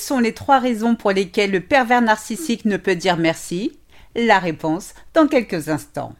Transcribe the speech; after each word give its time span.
sont 0.00 0.18
les 0.18 0.34
trois 0.34 0.58
raisons 0.58 0.96
pour 0.96 1.12
lesquelles 1.12 1.50
le 1.50 1.60
pervers 1.60 2.02
narcissique 2.02 2.64
ne 2.64 2.76
peut 2.76 2.96
dire 2.96 3.16
merci? 3.16 3.78
La 4.14 4.38
réponse 4.38 4.94
dans 5.14 5.28
quelques 5.28 5.68
instants. 5.68 6.14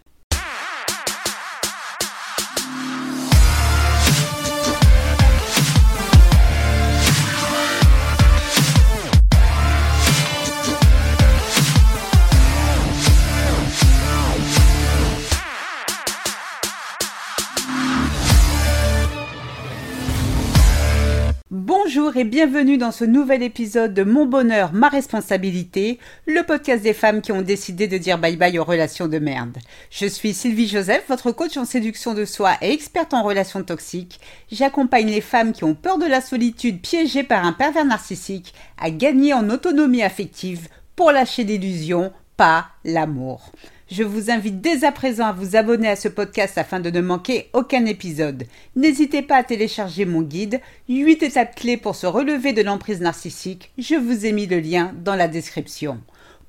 Et 22.17 22.25
bienvenue 22.25 22.77
dans 22.77 22.91
ce 22.91 23.05
nouvel 23.05 23.43
épisode 23.43 23.95
de 23.95 24.03
Mon 24.03 24.27
bonheur, 24.27 24.73
ma 24.73 24.89
responsabilité, 24.89 25.99
le 26.27 26.43
podcast 26.43 26.83
des 26.83 26.93
femmes 26.93 27.21
qui 27.21 27.31
ont 27.31 27.43
décidé 27.43 27.87
de 27.87 27.99
dire 27.99 28.19
bye 28.19 28.37
bye 28.37 28.59
aux 28.59 28.65
relations 28.65 29.07
de 29.07 29.19
merde. 29.19 29.59
Je 29.91 30.07
suis 30.07 30.33
Sylvie 30.33 30.67
Joseph, 30.67 31.05
votre 31.09 31.31
coach 31.31 31.57
en 31.57 31.65
séduction 31.65 32.15
de 32.15 32.25
soi 32.25 32.55
et 32.63 32.73
experte 32.73 33.15
en 33.15 33.23
relations 33.23 33.63
toxiques. 33.63 34.19
J'accompagne 34.51 35.09
les 35.09 35.21
femmes 35.21 35.53
qui 35.53 35.63
ont 35.63 35.75
peur 35.75 35.99
de 35.99 36.07
la 36.07 36.21
solitude 36.21 36.81
piégées 36.81 37.23
par 37.23 37.45
un 37.45 37.53
pervers 37.53 37.85
narcissique 37.85 38.55
à 38.77 38.91
gagner 38.91 39.33
en 39.33 39.49
autonomie 39.49 40.03
affective 40.03 40.69
pour 40.97 41.13
lâcher 41.13 41.45
l'illusion, 41.45 42.13
pas 42.37 42.69
l'amour. 42.85 43.53
Je 43.91 44.05
vous 44.05 44.31
invite 44.31 44.61
dès 44.61 44.85
à 44.85 44.93
présent 44.93 45.27
à 45.27 45.33
vous 45.33 45.57
abonner 45.57 45.89
à 45.89 45.97
ce 45.97 46.07
podcast 46.07 46.57
afin 46.59 46.79
de 46.79 46.91
ne 46.91 47.01
manquer 47.01 47.51
aucun 47.53 47.87
épisode. 47.87 48.45
N'hésitez 48.77 49.21
pas 49.21 49.39
à 49.39 49.43
télécharger 49.43 50.05
mon 50.05 50.23
guide 50.23 50.61
8 50.89 51.25
étapes 51.25 51.57
clés 51.57 51.77
pour 51.77 51.97
se 51.97 52.07
relever 52.07 52.53
de 52.53 52.63
l'emprise 52.63 53.01
narcissique. 53.01 53.73
Je 53.79 53.97
vous 53.97 54.27
ai 54.27 54.31
mis 54.31 54.47
le 54.47 54.61
lien 54.61 54.95
dans 55.03 55.17
la 55.17 55.27
description. 55.27 55.99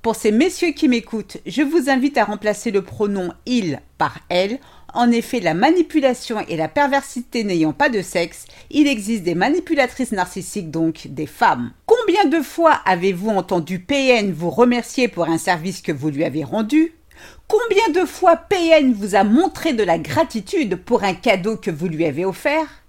Pour 0.04 0.16
ces 0.16 0.32
messieurs 0.32 0.70
qui 0.70 0.88
m'écoutent, 0.88 1.38
je 1.48 1.63
vous 1.63 1.90
invite 1.90 2.20
à 2.20 2.26
remplacer 2.26 2.70
le 2.70 2.84
pronom 2.84 3.34
il 3.48 3.82
par 3.98 4.20
elle. 4.29 4.60
En 4.94 5.10
effet, 5.10 5.40
la 5.40 5.55
manipulation 5.55 6.41
et 6.48 6.57
la 6.57 6.68
perversité 6.68 7.44
n'ayant 7.44 7.73
pas 7.73 7.90
de 7.90 8.04
sexe, 8.04 8.46
il 8.70 8.88
existe 8.88 9.23
des 9.23 9.35
manipulatrices 9.35 10.12
narcissiques, 10.12 10.70
donc 10.70 11.07
des 11.07 11.27
femmes. 11.27 11.71
Combien 11.88 12.26
de 12.26 12.44
fois 12.44 12.82
avez-vous 12.85 13.29
entendu 13.29 13.79
PN 13.79 14.32
vous 14.32 14.51
remercier 14.51 15.07
pour 15.07 15.27
un 15.27 15.40
service 15.40 15.82
que 15.82 15.91
vous 15.91 16.10
lui 16.10 16.23
avez 16.23 16.44
rendu? 16.44 16.94
Combien 17.48 17.90
de 17.90 18.05
fois 18.05 18.38
PN 18.38 18.94
vous 18.94 19.16
a 19.16 19.24
montré 19.24 19.74
de 19.74 19.84
la 19.84 19.98
gratitude 19.98 20.76
pour 20.76 21.04
un 21.04 21.14
cadeau 21.14 21.58
que 21.58 21.72
vous 21.72 21.88
lui 21.88 22.05
avez 22.05 22.26
offert? 22.26 22.84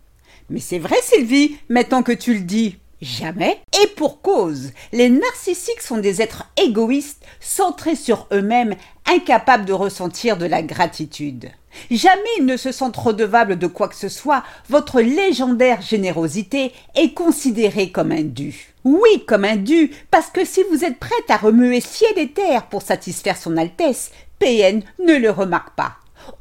Mais 0.51 0.61
c'est 0.61 0.79
vrai 0.79 0.97
Sylvie, 1.03 1.57
maintenant 1.69 2.03
que 2.03 2.13
tu 2.13 2.35
le 2.35 2.41
dis. 2.41 2.77
Jamais. 3.03 3.61
Et 3.83 3.89
pour 3.89 4.23
cause, 4.23 4.71
les 4.93 5.09
narcissiques 5.09 5.83
sont 5.83 5.99
des 5.99 6.23
êtres 6.23 6.45
égoïstes, 6.57 7.25
centrés 7.41 7.97
sur 7.97 8.29
eux-mêmes, 8.33 8.77
incapables 9.13 9.65
de 9.65 9.73
ressentir 9.73 10.37
de 10.37 10.47
la 10.47 10.63
gratitude. 10.63 11.51
Jamais 11.91 12.23
ils 12.39 12.47
ne 12.47 12.57
se 12.57 12.71
sentent 12.71 12.97
redevables 12.97 13.59
de 13.59 13.67
quoi 13.67 13.89
que 13.89 13.97
ce 13.97 14.09
soit, 14.09 14.45
votre 14.69 15.01
légendaire 15.01 15.83
générosité 15.83 16.73
est 16.95 17.13
considérée 17.13 17.91
comme 17.91 18.13
un 18.13 18.23
dû. 18.23 18.73
Oui, 18.85 19.25
comme 19.27 19.45
un 19.45 19.57
dû, 19.57 19.91
parce 20.13 20.29
que 20.29 20.45
si 20.45 20.63
vous 20.71 20.85
êtes 20.85 21.01
prête 21.01 21.29
à 21.29 21.39
remuer 21.39 21.81
ciel 21.81 22.17
et 22.17 22.31
terre 22.31 22.67
pour 22.67 22.83
satisfaire 22.83 23.37
son 23.37 23.57
Altesse, 23.57 24.13
PN 24.39 24.81
ne 25.05 25.15
le 25.15 25.31
remarque 25.31 25.75
pas. 25.75 25.97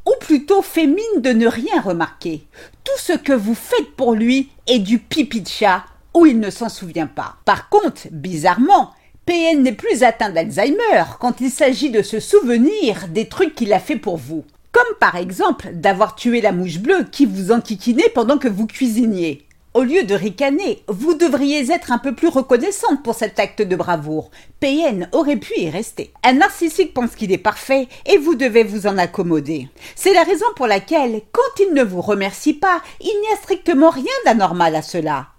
Ou 0.05 0.13
plutôt 0.19 0.61
fait 0.61 0.85
mine 0.85 1.21
de 1.21 1.31
ne 1.31 1.47
rien 1.47 1.81
remarquer. 1.81 2.45
Tout 2.83 2.99
ce 2.99 3.13
que 3.13 3.33
vous 3.33 3.55
faites 3.55 3.95
pour 3.95 4.13
lui 4.13 4.49
est 4.67 4.77
du 4.77 4.99
pipi 4.99 5.41
de 5.41 5.47
chat 5.47 5.85
ou 6.13 6.25
il 6.25 6.39
ne 6.39 6.49
s'en 6.49 6.69
souvient 6.69 7.07
pas. 7.07 7.35
Par 7.45 7.69
contre, 7.69 8.07
bizarrement, 8.11 8.91
PN 9.25 9.61
n'est 9.61 9.71
plus 9.71 10.03
atteint 10.03 10.29
d'Alzheimer 10.29 11.03
quand 11.19 11.41
il 11.41 11.51
s'agit 11.51 11.89
de 11.89 12.01
se 12.01 12.19
souvenir 12.19 13.07
des 13.09 13.27
trucs 13.27 13.55
qu'il 13.55 13.73
a 13.73 13.79
fait 13.79 13.95
pour 13.95 14.17
vous. 14.17 14.43
Comme 14.71 14.97
par 14.99 15.15
exemple 15.15 15.69
d'avoir 15.73 16.15
tué 16.15 16.41
la 16.41 16.51
mouche 16.51 16.79
bleue 16.79 17.05
qui 17.11 17.25
vous 17.25 17.51
enquiquinait 17.51 18.11
pendant 18.13 18.37
que 18.37 18.47
vous 18.47 18.67
cuisiniez. 18.67 19.45
Au 19.73 19.83
lieu 19.83 20.03
de 20.03 20.15
ricaner, 20.15 20.83
vous 20.89 21.13
devriez 21.13 21.71
être 21.71 21.93
un 21.93 21.97
peu 21.97 22.13
plus 22.13 22.27
reconnaissante 22.27 23.03
pour 23.03 23.15
cet 23.15 23.39
acte 23.39 23.61
de 23.61 23.75
bravoure. 23.77 24.29
PN 24.59 25.07
aurait 25.13 25.37
pu 25.37 25.53
y 25.57 25.69
rester. 25.69 26.11
Un 26.23 26.33
narcissique 26.33 26.93
pense 26.93 27.15
qu'il 27.15 27.31
est 27.31 27.37
parfait 27.37 27.87
et 28.05 28.17
vous 28.17 28.35
devez 28.35 28.63
vous 28.63 28.85
en 28.85 28.97
accommoder. 28.97 29.69
C'est 29.95 30.13
la 30.13 30.23
raison 30.23 30.47
pour 30.57 30.67
laquelle, 30.67 31.21
quand 31.31 31.63
il 31.63 31.73
ne 31.73 31.83
vous 31.83 32.01
remercie 32.01 32.53
pas, 32.53 32.81
il 32.99 33.17
n'y 33.21 33.33
a 33.33 33.37
strictement 33.37 33.91
rien 33.91 34.03
d'anormal 34.25 34.75
à 34.75 34.81
cela. 34.81 35.30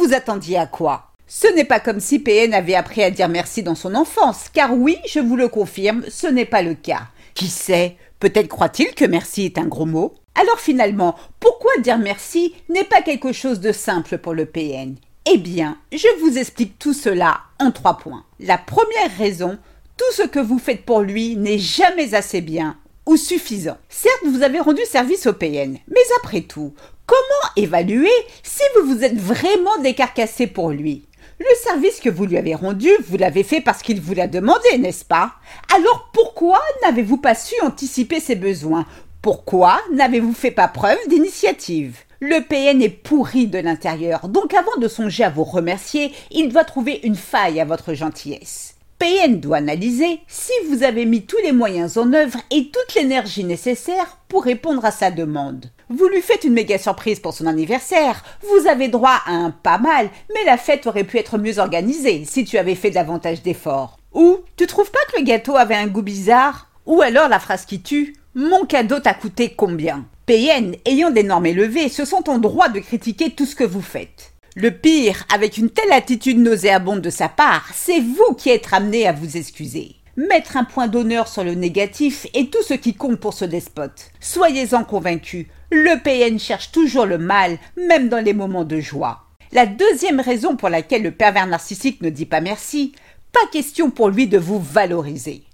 Vous 0.00 0.12
attendiez 0.12 0.58
à 0.58 0.66
quoi? 0.66 1.10
Ce 1.26 1.46
n'est 1.54 1.64
pas 1.64 1.80
comme 1.80 2.00
si 2.00 2.18
PN 2.18 2.54
avait 2.54 2.74
appris 2.74 3.02
à 3.02 3.10
dire 3.10 3.28
merci 3.28 3.62
dans 3.62 3.74
son 3.74 3.94
enfance, 3.94 4.46
car 4.52 4.72
oui, 4.72 4.98
je 5.08 5.20
vous 5.20 5.36
le 5.36 5.48
confirme, 5.48 6.04
ce 6.08 6.26
n'est 6.26 6.44
pas 6.44 6.62
le 6.62 6.74
cas. 6.74 7.08
Qui 7.34 7.48
sait, 7.48 7.96
peut-être 8.20 8.48
croit-il 8.48 8.94
que 8.94 9.04
merci 9.04 9.44
est 9.44 9.58
un 9.58 9.66
gros 9.66 9.86
mot? 9.86 10.14
Alors 10.40 10.60
finalement, 10.60 11.16
pourquoi 11.40 11.72
dire 11.78 11.98
merci 11.98 12.54
n'est 12.68 12.84
pas 12.84 13.02
quelque 13.02 13.32
chose 13.32 13.58
de 13.60 13.72
simple 13.72 14.18
pour 14.18 14.34
le 14.34 14.46
PN 14.46 14.94
Eh 15.32 15.38
bien, 15.38 15.78
je 15.92 16.20
vous 16.20 16.38
explique 16.38 16.78
tout 16.78 16.94
cela 16.94 17.40
en 17.58 17.72
trois 17.72 17.98
points. 17.98 18.24
La 18.38 18.58
première 18.58 19.16
raison, 19.18 19.58
tout 19.96 20.12
ce 20.12 20.22
que 20.22 20.38
vous 20.40 20.58
faites 20.58 20.84
pour 20.84 21.00
lui 21.00 21.36
n'est 21.36 21.58
jamais 21.58 22.14
assez 22.14 22.40
bien 22.40 22.76
ou 23.06 23.16
suffisant. 23.16 23.78
Certes, 23.88 24.24
vous 24.26 24.42
avez 24.42 24.60
rendu 24.60 24.82
service 24.84 25.26
au 25.26 25.32
PN, 25.32 25.78
mais 25.88 26.00
après 26.18 26.42
tout, 26.42 26.74
comment 27.06 27.52
évaluer 27.56 28.10
si 28.42 28.62
vous 28.74 28.94
vous 28.94 29.04
êtes 29.04 29.16
vraiment 29.16 29.78
décarcassé 29.78 30.46
pour 30.46 30.70
lui? 30.70 31.06
Le 31.38 31.54
service 31.62 32.00
que 32.00 32.08
vous 32.08 32.24
lui 32.24 32.38
avez 32.38 32.54
rendu, 32.54 32.88
vous 33.08 33.16
l'avez 33.16 33.42
fait 33.42 33.60
parce 33.60 33.82
qu'il 33.82 34.00
vous 34.00 34.14
l'a 34.14 34.26
demandé, 34.26 34.78
n'est-ce 34.78 35.04
pas? 35.04 35.34
Alors 35.74 36.10
pourquoi 36.12 36.60
n'avez-vous 36.82 37.18
pas 37.18 37.34
su 37.34 37.54
anticiper 37.62 38.20
ses 38.20 38.36
besoins? 38.36 38.86
Pourquoi 39.20 39.80
n'avez-vous 39.92 40.32
fait 40.32 40.50
pas 40.50 40.68
preuve 40.68 40.98
d'initiative? 41.08 41.98
Le 42.20 42.40
PN 42.40 42.80
est 42.80 42.88
pourri 42.88 43.46
de 43.46 43.58
l'intérieur, 43.58 44.28
donc 44.28 44.54
avant 44.54 44.76
de 44.78 44.88
songer 44.88 45.24
à 45.24 45.30
vous 45.30 45.44
remercier, 45.44 46.12
il 46.30 46.48
doit 46.48 46.64
trouver 46.64 47.00
une 47.04 47.16
faille 47.16 47.60
à 47.60 47.66
votre 47.66 47.92
gentillesse. 47.92 48.75
PN 48.98 49.40
doit 49.40 49.58
analyser 49.58 50.20
si 50.26 50.52
vous 50.68 50.82
avez 50.82 51.04
mis 51.04 51.26
tous 51.26 51.36
les 51.42 51.52
moyens 51.52 51.98
en 51.98 52.14
œuvre 52.14 52.38
et 52.50 52.70
toute 52.70 52.94
l'énergie 52.94 53.44
nécessaire 53.44 54.18
pour 54.26 54.44
répondre 54.44 54.86
à 54.86 54.90
sa 54.90 55.10
demande. 55.10 55.70
Vous 55.90 56.08
lui 56.08 56.22
faites 56.22 56.44
une 56.44 56.54
méga 56.54 56.78
surprise 56.78 57.20
pour 57.20 57.34
son 57.34 57.46
anniversaire, 57.46 58.24
vous 58.40 58.66
avez 58.66 58.88
droit 58.88 59.20
à 59.26 59.32
un 59.32 59.50
pas 59.50 59.76
mal, 59.76 60.08
mais 60.34 60.44
la 60.46 60.56
fête 60.56 60.86
aurait 60.86 61.04
pu 61.04 61.18
être 61.18 61.36
mieux 61.36 61.58
organisée 61.58 62.24
si 62.24 62.46
tu 62.46 62.56
avais 62.56 62.74
fait 62.74 62.90
davantage 62.90 63.42
d'efforts. 63.42 63.98
Ou 64.14 64.38
tu 64.56 64.66
trouves 64.66 64.90
pas 64.90 64.98
que 65.12 65.18
le 65.18 65.24
gâteau 65.24 65.56
avait 65.56 65.74
un 65.74 65.88
goût 65.88 66.02
bizarre? 66.02 66.70
Ou 66.86 67.02
alors 67.02 67.28
la 67.28 67.38
phrase 67.38 67.66
qui 67.66 67.82
tue 67.82 68.16
mon 68.34 68.64
cadeau 68.64 68.98
t'a 68.98 69.12
coûté 69.12 69.52
combien? 69.54 70.06
PN, 70.24 70.74
ayant 70.86 71.10
des 71.10 71.22
normes 71.22 71.46
élevées, 71.46 71.90
se 71.90 72.06
sont 72.06 72.30
en 72.30 72.38
droit 72.38 72.70
de 72.70 72.80
critiquer 72.80 73.30
tout 73.30 73.46
ce 73.46 73.54
que 73.54 73.64
vous 73.64 73.82
faites. 73.82 74.32
Le 74.58 74.70
pire, 74.70 75.26
avec 75.34 75.58
une 75.58 75.68
telle 75.68 75.92
attitude 75.92 76.38
nauséabonde 76.38 77.02
de 77.02 77.10
sa 77.10 77.28
part, 77.28 77.68
c'est 77.74 78.00
vous 78.00 78.32
qui 78.38 78.48
êtes 78.48 78.72
amené 78.72 79.06
à 79.06 79.12
vous 79.12 79.36
excuser. 79.36 79.96
Mettre 80.16 80.56
un 80.56 80.64
point 80.64 80.88
d'honneur 80.88 81.28
sur 81.28 81.44
le 81.44 81.52
négatif 81.52 82.26
est 82.32 82.50
tout 82.50 82.62
ce 82.62 82.72
qui 82.72 82.94
compte 82.94 83.20
pour 83.20 83.34
ce 83.34 83.44
despote. 83.44 84.12
Soyez-en 84.18 84.84
convaincus, 84.84 85.44
le 85.70 86.02
PN 86.02 86.38
cherche 86.38 86.72
toujours 86.72 87.04
le 87.04 87.18
mal, 87.18 87.58
même 87.76 88.08
dans 88.08 88.24
les 88.24 88.32
moments 88.32 88.64
de 88.64 88.80
joie. 88.80 89.24
La 89.52 89.66
deuxième 89.66 90.20
raison 90.20 90.56
pour 90.56 90.70
laquelle 90.70 91.02
le 91.02 91.10
pervers 91.10 91.46
narcissique 91.46 92.00
ne 92.00 92.08
dit 92.08 92.24
pas 92.24 92.40
merci, 92.40 92.94
pas 93.32 93.46
question 93.52 93.90
pour 93.90 94.08
lui 94.08 94.26
de 94.26 94.38
vous 94.38 94.58
valoriser. 94.58 95.44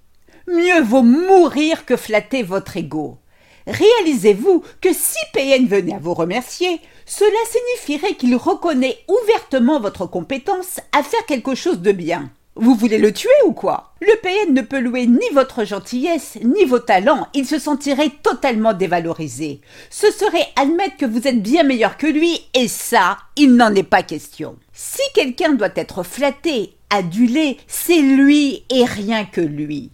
Mieux 0.46 0.80
vaut 0.80 1.02
mourir 1.02 1.86
que 1.86 1.96
flatter 1.96 2.44
votre 2.44 2.76
ego. 2.76 3.18
Réalisez-vous 3.66 4.62
que 4.80 4.92
si 4.92 5.18
PN 5.32 5.66
venait 5.66 5.94
à 5.94 5.98
vous 5.98 6.14
remercier, 6.14 6.80
cela 7.06 7.30
signifierait 7.50 8.14
qu'il 8.14 8.36
reconnaît 8.36 8.98
ouvertement 9.08 9.80
votre 9.80 10.06
compétence 10.06 10.80
à 10.92 11.02
faire 11.02 11.24
quelque 11.26 11.54
chose 11.54 11.80
de 11.80 11.92
bien. 11.92 12.30
Vous 12.54 12.74
voulez 12.74 12.98
le 12.98 13.14
tuer 13.14 13.30
ou 13.46 13.52
quoi? 13.52 13.94
Le 14.02 14.14
PN 14.20 14.52
ne 14.52 14.60
peut 14.60 14.78
louer 14.78 15.06
ni 15.06 15.26
votre 15.32 15.64
gentillesse, 15.64 16.36
ni 16.44 16.66
vos 16.66 16.80
talents, 16.80 17.26
il 17.32 17.46
se 17.46 17.58
sentirait 17.58 18.10
totalement 18.22 18.74
dévalorisé. 18.74 19.62
Ce 19.88 20.10
serait 20.10 20.48
admettre 20.56 20.98
que 20.98 21.06
vous 21.06 21.26
êtes 21.26 21.42
bien 21.42 21.62
meilleur 21.62 21.96
que 21.96 22.06
lui, 22.06 22.42
et 22.52 22.68
ça, 22.68 23.16
il 23.36 23.56
n'en 23.56 23.74
est 23.74 23.82
pas 23.82 24.02
question. 24.02 24.56
Si 24.74 25.00
quelqu'un 25.14 25.54
doit 25.54 25.70
être 25.76 26.02
flatté, 26.02 26.74
adulé, 26.90 27.56
c'est 27.68 28.02
lui 28.02 28.64
et 28.68 28.84
rien 28.84 29.24
que 29.24 29.40
lui. 29.40 29.90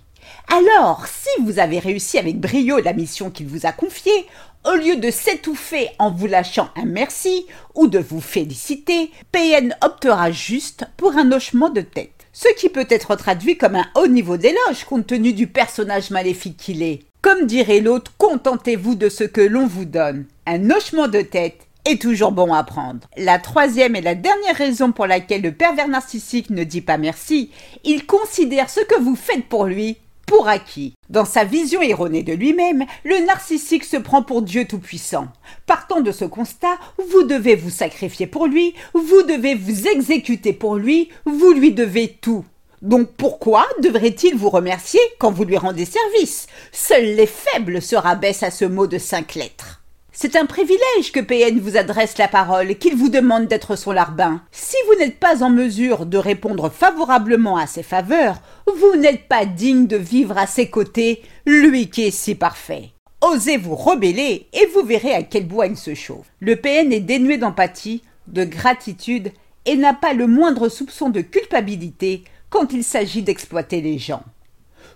Alors, 0.51 1.07
si 1.07 1.43
vous 1.43 1.59
avez 1.59 1.79
réussi 1.79 2.19
avec 2.19 2.41
brio 2.41 2.79
la 2.81 2.95
mission 2.95 3.31
qu'il 3.31 3.47
vous 3.47 3.67
a 3.67 3.73
confiée, 3.73 4.27
au 4.65 4.75
lieu 4.77 4.97
de 4.97 5.11
s'étouffer 5.11 5.91
en 5.99 6.11
vous 6.11 6.27
lâchant 6.27 6.71
un 6.75 6.87
merci 6.87 7.47
ou 7.75 7.87
de 7.87 7.99
vous 7.99 8.23
féliciter, 8.23 9.11
PN 9.31 9.77
optera 9.83 10.31
juste 10.31 10.87
pour 10.97 11.17
un 11.17 11.33
hochement 11.33 11.69
de 11.69 11.83
tête. 11.83 12.27
Ce 12.33 12.49
qui 12.57 12.71
peut 12.71 12.87
être 12.89 13.15
traduit 13.15 13.59
comme 13.59 13.77
un 13.77 13.87
haut 13.95 14.07
niveau 14.07 14.39
d'éloge 14.39 14.85
compte 14.89 15.07
tenu 15.07 15.35
du 15.35 15.49
personnage 15.49 16.11
maléfique 16.11 16.57
qu'il 16.57 16.83
est. 16.83 17.01
Comme 17.21 17.47
dirait 17.47 17.81
l'autre, 17.81 18.13
contentez-vous 18.17 18.95
de 18.95 19.11
ce 19.11 19.25
que 19.25 19.41
l'on 19.41 19.67
vous 19.67 19.85
donne. 19.85 20.25
Un 20.47 20.71
hochement 20.71 21.09
de 21.09 21.21
tête 21.21 21.67
est 21.85 22.01
toujours 22.01 22.33
bon 22.33 22.55
à 22.55 22.65
prendre. 22.65 23.07
La 23.17 23.39
troisième 23.39 23.97
et 23.97 24.01
la 24.01 24.15
dernière 24.15 24.57
raison 24.57 24.93
pour 24.93 25.07
laquelle 25.07 25.43
le 25.43 25.53
pervers 25.53 25.89
narcissique 25.89 26.51
ne 26.51 26.65
dit 26.65 26.81
pas 26.81 26.97
merci, 26.97 27.51
il 27.85 28.07
considère 28.07 28.71
ce 28.71 28.81
que 28.81 29.01
vous 29.01 29.17
faites 29.17 29.45
pour 29.45 29.67
lui 29.67 29.99
pour 30.29 30.47
acquis. 30.47 30.93
Dans 31.09 31.25
sa 31.25 31.45
vision 31.45 31.81
erronée 31.81 32.23
de 32.23 32.35
lui-même, 32.35 32.85
le 33.03 33.25
narcissique 33.25 33.85
se 33.85 33.97
prend 33.97 34.23
pour 34.23 34.43
Dieu 34.43 34.67
Tout-Puissant. 34.67 35.29
Partant 35.67 36.03
de 36.03 36.13
ce 36.13 36.27
constat, 36.27 36.79
vous 37.11 37.23
devez 37.23 37.57
vous 37.57 37.71
sacrifier 37.71 38.27
pour 38.27 38.47
lui, 38.47 38.75
vous 38.93 39.23
devez 39.23 39.55
vous 39.55 39.89
exécuter 39.89 40.53
pour 40.53 40.77
lui, 40.77 41.09
vous 41.25 41.53
lui 41.53 41.73
devez 41.73 42.09
tout. 42.21 42.45
Donc 42.83 43.09
pourquoi 43.17 43.67
devrait-il 43.83 44.37
vous 44.37 44.51
remercier 44.51 45.01
quand 45.19 45.33
vous 45.33 45.45
lui 45.45 45.57
rendez 45.57 45.87
service? 45.87 46.47
Seuls 46.73 47.17
les 47.17 47.27
faibles 47.27 47.81
se 47.81 47.97
rabaissent 47.97 48.43
à 48.43 48.51
ce 48.51 48.67
mot 48.67 48.87
de 48.87 48.99
cinq 48.99 49.35
lettres. 49.35 49.83
C'est 50.21 50.35
un 50.35 50.47
privilège 50.47 51.13
que 51.13 51.21
PN 51.21 51.61
vous 51.61 51.77
adresse 51.77 52.19
la 52.19 52.27
parole, 52.27 52.75
qu'il 52.75 52.97
vous 52.97 53.09
demande 53.09 53.47
d'être 53.47 53.77
son 53.77 53.93
larbin. 53.93 54.43
Si 54.51 54.75
vous 54.89 54.99
n'êtes 54.99 55.21
pas 55.21 55.45
en 55.45 55.49
mesure 55.49 56.07
de 56.07 56.19
répondre 56.19 56.71
favorablement 56.71 57.57
à 57.57 57.69
ses 57.69 57.85
faveurs, 57.85 58.41
vous 58.67 58.97
n'êtes 58.97 59.29
pas 59.29 59.45
digne 59.45 59.87
de 59.87 59.97
vivre 59.97 60.37
à 60.37 60.49
ses 60.49 60.71
côtés, 60.71 61.23
lui 61.47 61.89
qui 61.89 62.03
est 62.03 62.11
si 62.11 62.35
parfait. 62.35 62.91
Osez 63.21 63.59
vous 63.59 63.77
rebeller 63.77 64.49
et 64.53 64.67
vous 64.75 64.83
verrez 64.83 65.15
à 65.15 65.23
quel 65.23 65.47
bois 65.47 65.69
il 65.69 65.77
se 65.77 65.95
chauffe. 65.95 66.27
Le 66.41 66.57
PN 66.57 66.93
est 66.93 66.99
dénué 66.99 67.37
d'empathie, 67.37 68.03
de 68.27 68.43
gratitude 68.43 69.31
et 69.67 69.77
n'a 69.77 69.95
pas 69.95 70.15
le 70.15 70.27
moindre 70.27 70.69
soupçon 70.69 71.11
de 71.11 71.21
culpabilité 71.21 72.25
quand 72.51 72.73
il 72.73 72.83
s'agit 72.83 73.23
d'exploiter 73.23 73.81
les 73.81 73.99
gens. 73.99 74.25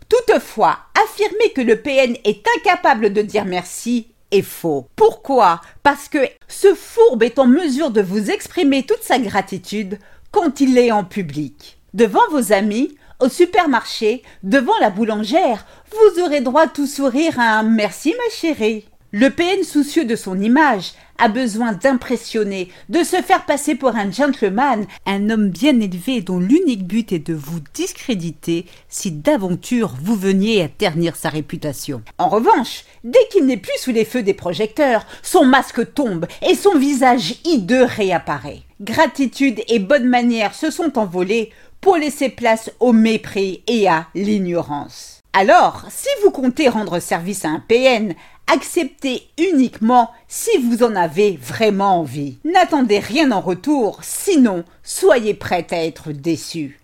Toutefois, 0.08 0.80
affirmer 1.00 1.52
que 1.54 1.60
le 1.60 1.80
PN 1.80 2.16
est 2.24 2.44
incapable 2.58 3.12
de 3.12 3.22
dire 3.22 3.44
merci 3.44 4.08
faux. 4.40 4.86
Pourquoi? 4.96 5.60
Parce 5.82 6.08
que 6.08 6.20
ce 6.48 6.74
fourbe 6.74 7.22
est 7.22 7.38
en 7.38 7.46
mesure 7.46 7.90
de 7.90 8.00
vous 8.00 8.30
exprimer 8.30 8.84
toute 8.84 9.02
sa 9.02 9.18
gratitude 9.18 9.98
quand 10.30 10.60
il 10.60 10.78
est 10.78 10.90
en 10.90 11.04
public. 11.04 11.78
Devant 11.92 12.26
vos 12.30 12.54
amis, 12.54 12.96
au 13.20 13.28
supermarché, 13.28 14.22
devant 14.42 14.78
la 14.80 14.88
boulangère, 14.88 15.66
vous 15.90 16.22
aurez 16.22 16.40
droit 16.40 16.66
tout 16.66 16.86
sourire 16.86 17.38
à 17.38 17.58
un 17.58 17.62
merci 17.62 18.14
ma 18.16 18.34
chérie. 18.34 18.86
Le 19.14 19.28
PN 19.28 19.62
soucieux 19.62 20.06
de 20.06 20.16
son 20.16 20.40
image 20.40 20.92
a 21.18 21.28
besoin 21.28 21.74
d'impressionner, 21.74 22.70
de 22.88 23.02
se 23.02 23.16
faire 23.16 23.44
passer 23.44 23.74
pour 23.74 23.90
un 23.90 24.10
gentleman, 24.10 24.86
un 25.04 25.28
homme 25.28 25.50
bien 25.50 25.78
élevé 25.80 26.22
dont 26.22 26.38
l'unique 26.38 26.86
but 26.86 27.12
est 27.12 27.18
de 27.18 27.34
vous 27.34 27.60
discréditer 27.74 28.64
si 28.88 29.12
d'aventure 29.12 29.94
vous 30.02 30.16
veniez 30.16 30.62
à 30.62 30.68
ternir 30.68 31.14
sa 31.16 31.28
réputation. 31.28 32.00
En 32.16 32.30
revanche, 32.30 32.84
dès 33.04 33.20
qu'il 33.30 33.44
n'est 33.44 33.58
plus 33.58 33.76
sous 33.80 33.92
les 33.92 34.06
feux 34.06 34.22
des 34.22 34.32
projecteurs, 34.32 35.04
son 35.22 35.44
masque 35.44 35.92
tombe 35.92 36.26
et 36.40 36.54
son 36.54 36.78
visage 36.78 37.34
hideux 37.44 37.84
réapparaît. 37.84 38.62
Gratitude 38.80 39.60
et 39.68 39.78
bonne 39.78 40.06
manière 40.06 40.54
se 40.54 40.70
sont 40.70 40.98
envolés 40.98 41.50
pour 41.82 41.98
laisser 41.98 42.30
place 42.30 42.70
au 42.80 42.94
mépris 42.94 43.62
et 43.66 43.86
à 43.88 44.06
l'ignorance. 44.14 45.22
Alors, 45.34 45.86
si 45.88 46.08
vous 46.22 46.30
comptez 46.30 46.68
rendre 46.68 46.98
service 46.98 47.46
à 47.46 47.48
un 47.48 47.62
PN, 47.66 48.14
acceptez 48.52 49.22
uniquement 49.38 50.10
si 50.28 50.50
vous 50.58 50.82
en 50.82 50.94
avez 50.94 51.38
vraiment 51.40 52.00
envie. 52.00 52.38
N'attendez 52.44 52.98
rien 52.98 53.32
en 53.32 53.40
retour, 53.40 54.00
sinon 54.02 54.64
soyez 54.82 55.32
prête 55.32 55.72
à 55.72 55.82
être 55.82 56.12
déçu. 56.12 56.78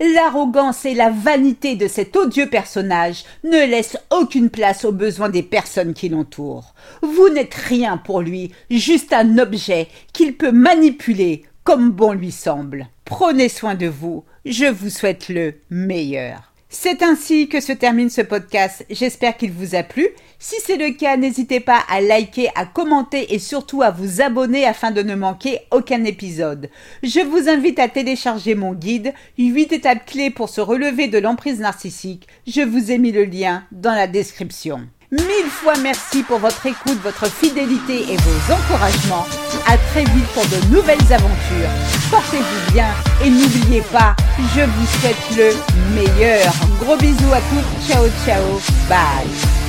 L'arrogance 0.00 0.84
et 0.84 0.94
la 0.94 1.10
vanité 1.10 1.76
de 1.76 1.88
cet 1.88 2.16
odieux 2.16 2.50
personnage 2.50 3.24
ne 3.44 3.64
laissent 3.64 3.96
aucune 4.10 4.50
place 4.50 4.84
aux 4.84 4.92
besoins 4.92 5.28
des 5.30 5.42
personnes 5.42 5.94
qui 5.94 6.08
l'entourent. 6.08 6.74
Vous 7.00 7.28
n'êtes 7.30 7.54
rien 7.54 7.96
pour 7.96 8.20
lui, 8.20 8.52
juste 8.70 9.12
un 9.12 9.38
objet 9.38 9.88
qu'il 10.12 10.36
peut 10.36 10.52
manipuler 10.52 11.44
comme 11.62 11.90
bon 11.90 12.12
lui 12.12 12.32
semble. 12.32 12.88
Prenez 13.04 13.48
soin 13.48 13.74
de 13.74 13.86
vous, 13.86 14.24
je 14.44 14.66
vous 14.66 14.90
souhaite 14.90 15.28
le 15.28 15.54
meilleur. 15.70 16.53
C'est 16.76 17.04
ainsi 17.04 17.48
que 17.48 17.60
se 17.60 17.70
termine 17.70 18.10
ce 18.10 18.20
podcast. 18.20 18.84
J'espère 18.90 19.36
qu'il 19.36 19.52
vous 19.52 19.76
a 19.76 19.84
plu. 19.84 20.08
Si 20.40 20.56
c'est 20.66 20.76
le 20.76 20.90
cas, 20.90 21.16
n'hésitez 21.16 21.60
pas 21.60 21.78
à 21.88 22.00
liker, 22.00 22.48
à 22.56 22.66
commenter 22.66 23.32
et 23.32 23.38
surtout 23.38 23.82
à 23.82 23.92
vous 23.92 24.20
abonner 24.20 24.66
afin 24.66 24.90
de 24.90 25.00
ne 25.00 25.14
manquer 25.14 25.60
aucun 25.70 26.02
épisode. 26.02 26.68
Je 27.04 27.20
vous 27.20 27.48
invite 27.48 27.78
à 27.78 27.88
télécharger 27.88 28.56
mon 28.56 28.74
guide 28.74 29.14
8 29.38 29.72
étapes 29.72 30.04
clés 30.04 30.30
pour 30.30 30.48
se 30.48 30.60
relever 30.60 31.06
de 31.06 31.18
l'emprise 31.18 31.60
narcissique. 31.60 32.26
Je 32.48 32.62
vous 32.62 32.90
ai 32.90 32.98
mis 32.98 33.12
le 33.12 33.24
lien 33.24 33.62
dans 33.70 33.94
la 33.94 34.08
description. 34.08 34.80
Mille 35.12 35.48
fois 35.48 35.74
merci 35.80 36.24
pour 36.24 36.40
votre 36.40 36.66
écoute, 36.66 36.98
votre 37.04 37.30
fidélité 37.30 38.00
et 38.12 38.16
vos 38.16 38.52
encouragements. 38.52 39.26
À 39.68 39.78
très 39.78 40.02
vite 40.02 40.26
pour 40.34 40.42
de 40.42 40.74
nouvelles 40.74 41.12
aventures. 41.12 41.70
Portez-vous 42.10 42.72
bien 42.72 42.88
et 43.24 43.30
n'oubliez 43.30 43.82
pas, 43.92 44.14
je 44.54 44.60
vous 44.60 44.86
souhaite 45.00 45.36
le 45.36 45.54
meilleur. 45.94 46.52
Gros 46.80 46.96
bisous 46.96 47.32
à 47.32 47.40
tous. 47.40 47.88
Ciao, 47.88 48.04
ciao. 48.26 48.60
Bye. 48.88 49.63